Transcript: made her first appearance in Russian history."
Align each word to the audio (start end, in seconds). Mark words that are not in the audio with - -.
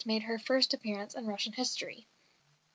made 0.03 0.23
her 0.23 0.39
first 0.39 0.73
appearance 0.73 1.13
in 1.13 1.27
Russian 1.27 1.53
history." 1.53 2.07